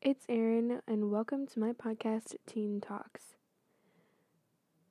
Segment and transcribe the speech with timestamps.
[0.00, 3.34] It's Erin, and welcome to my podcast, Teen Talks.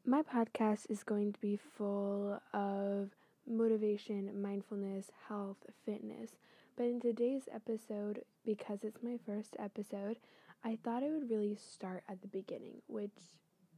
[0.05, 3.11] My podcast is going to be full of
[3.47, 5.55] motivation, mindfulness, health,
[5.85, 6.31] fitness.
[6.75, 10.17] But in today's episode, because it's my first episode,
[10.65, 13.15] I thought I would really start at the beginning, which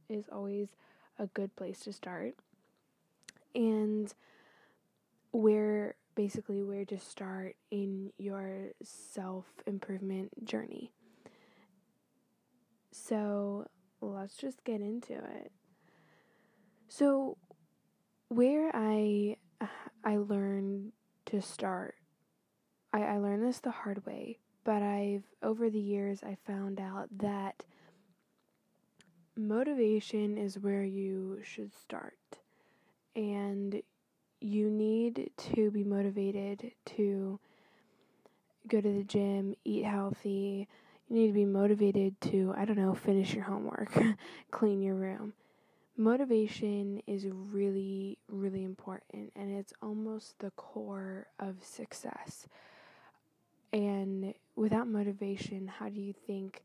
[0.08, 0.66] is always
[1.16, 2.34] a good place to start.
[3.54, 4.12] And
[5.30, 10.90] where basically where to start in your self improvement journey.
[12.92, 13.66] So
[14.00, 15.52] let's just get into it.
[16.88, 17.36] So
[18.28, 19.36] where I
[20.04, 20.92] I learned
[21.26, 21.94] to start
[22.92, 27.08] I, I learned this the hard way, but I've over the years I found out
[27.18, 27.64] that
[29.36, 32.18] motivation is where you should start.
[33.14, 33.82] And
[34.40, 37.38] you need to be motivated to
[38.66, 40.68] go to the gym, eat healthy.
[41.10, 43.92] You need to be motivated to, I don't know, finish your homework,
[44.50, 45.32] clean your room.
[45.96, 52.46] Motivation is really, really important, and it's almost the core of success.
[53.72, 56.62] And without motivation, how do you think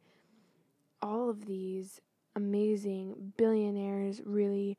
[1.01, 2.01] all of these
[2.35, 4.77] amazing billionaires really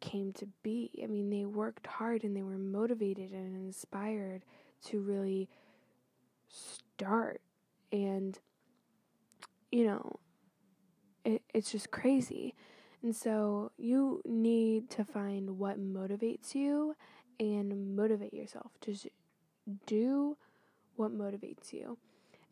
[0.00, 0.90] came to be.
[1.02, 4.44] I mean, they worked hard and they were motivated and inspired
[4.86, 5.48] to really
[6.48, 7.40] start.
[7.92, 8.38] And,
[9.70, 10.18] you know,
[11.24, 12.54] it, it's just crazy.
[13.02, 16.96] And so you need to find what motivates you
[17.38, 18.72] and motivate yourself.
[18.80, 19.06] Just
[19.86, 20.36] do
[20.96, 21.96] what motivates you.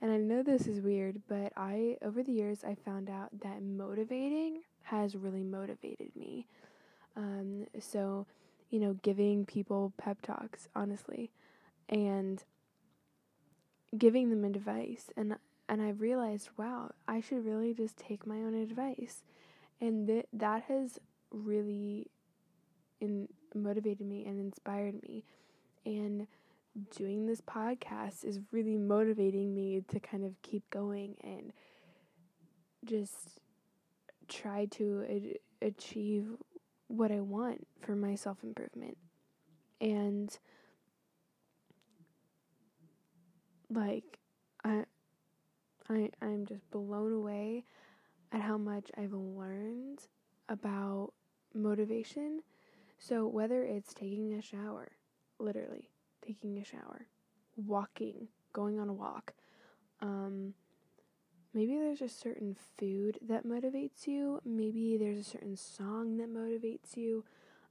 [0.01, 3.63] And I know this is weird, but I, over the years, I found out that
[3.63, 6.47] motivating has really motivated me.
[7.17, 8.27] Um, so,
[8.71, 11.31] you know, giving people pep talks, honestly,
[11.89, 12.43] and
[13.97, 15.11] giving them advice.
[15.17, 15.37] And
[15.69, 19.23] and I realized, wow, I should really just take my own advice,
[19.81, 20.99] and th- that has
[21.31, 22.11] really
[23.01, 25.25] in motivated me and inspired me,
[25.85, 26.27] and
[26.97, 31.53] doing this podcast is really motivating me to kind of keep going and
[32.85, 33.41] just
[34.29, 36.27] try to achieve
[36.87, 38.97] what I want for my self improvement.
[39.81, 40.37] And
[43.71, 44.19] like
[44.65, 44.85] I
[45.89, 47.65] I I'm just blown away
[48.33, 50.01] at how much I've learned
[50.49, 51.13] about
[51.55, 52.43] motivation.
[52.99, 54.89] So whether it's taking a shower,
[55.39, 55.91] literally
[56.25, 57.07] taking a shower,
[57.57, 59.33] walking, going on a walk,
[60.01, 60.55] um,
[61.55, 64.41] maybe there's a certain food that motivates you.
[64.45, 67.25] Maybe there's a certain song that motivates you,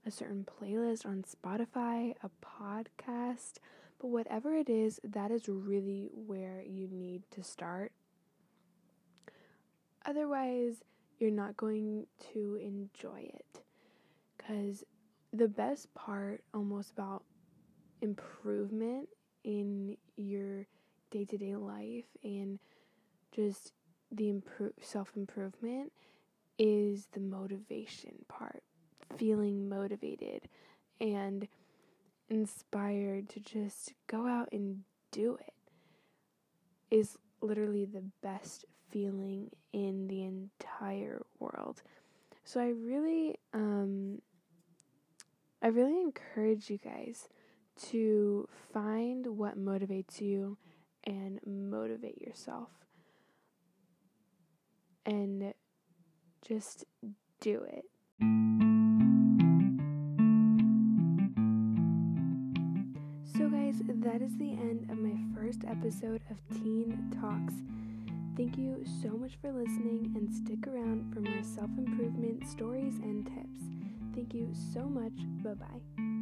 [0.05, 3.55] a certain playlist on Spotify, a podcast.
[3.99, 7.91] But whatever it is, that is really where you need to start.
[10.07, 10.77] Otherwise,
[11.19, 13.61] you're not going to enjoy it.
[14.37, 14.83] Because
[15.33, 17.23] the best part almost about
[18.01, 19.09] improvement
[19.43, 20.65] in your
[21.11, 22.59] day to day life and
[23.31, 23.73] just
[24.11, 25.91] the improve self improvement
[26.57, 28.63] is the motivation part.
[29.17, 30.47] Feeling motivated
[31.01, 31.47] and
[32.29, 35.53] inspired to just go out and do it
[36.89, 41.81] is literally the best feeling in the entire world.
[42.43, 44.21] So I really um
[45.61, 47.27] I really encourage you guys
[47.89, 50.57] to find what motivates you
[51.05, 52.69] and motivate yourself
[55.05, 55.53] and
[56.45, 56.85] just
[57.39, 57.85] do it.
[63.37, 67.53] So, guys, that is the end of my first episode of Teen Talks.
[68.37, 73.25] Thank you so much for listening and stick around for more self improvement stories and
[73.25, 73.63] tips.
[74.13, 75.13] Thank you so much.
[75.43, 76.16] Bye bye.